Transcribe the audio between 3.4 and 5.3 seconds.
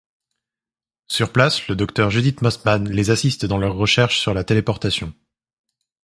dans leurs recherches sur la téléportation.